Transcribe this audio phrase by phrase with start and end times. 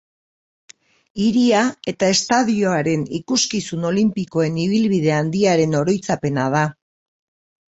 [1.25, 1.59] Hiria
[1.91, 6.65] eta estadioaren ikuskizun olinpikoen ibilbide handiaren oroitzapena da.